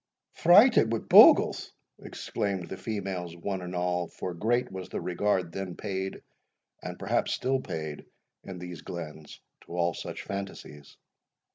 [0.33, 5.75] "Frighted wi' bogles!" exclaimed the females, one and all, for great was the regard then
[5.75, 6.23] paid,
[6.81, 8.05] and perhaps still paid,
[8.43, 10.97] in these glens, to all such fantasies.